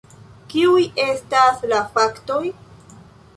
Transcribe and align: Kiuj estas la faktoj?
Kiuj 0.53 0.85
estas 1.03 1.61
la 1.75 1.83
faktoj? 1.99 2.41